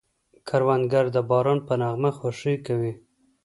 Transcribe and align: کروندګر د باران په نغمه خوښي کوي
کروندګر 0.47 1.05
د 1.15 1.17
باران 1.29 1.59
په 1.67 1.73
نغمه 1.81 2.11
خوښي 2.17 2.55
کوي 2.67 2.93